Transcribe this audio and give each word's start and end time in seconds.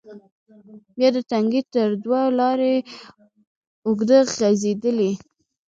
بیا 0.97 1.09
د 1.15 1.17
تنگي 1.31 1.61
تر 1.73 1.89
دوه 2.03 2.21
لارې 2.39 2.75
اوږده 3.87 4.19
غزیدلې، 4.37 5.11